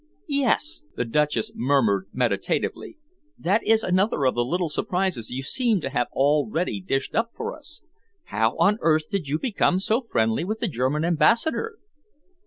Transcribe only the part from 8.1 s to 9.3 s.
How on earth did